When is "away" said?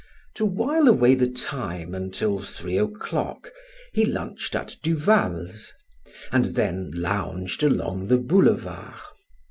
0.87-1.13